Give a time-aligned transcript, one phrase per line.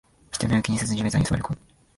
[0.31, 1.59] 人目を気にせず地べたに座りこむ